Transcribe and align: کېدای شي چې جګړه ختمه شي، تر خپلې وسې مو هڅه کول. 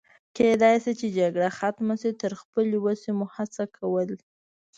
کېدای 0.35 0.75
شي 0.83 0.93
چې 0.99 1.07
جګړه 1.17 1.49
ختمه 1.57 1.95
شي، 2.01 2.11
تر 2.21 2.31
خپلې 2.41 2.77
وسې 2.85 3.11
مو 3.17 3.25
هڅه 3.35 3.63
کول. 3.77 4.09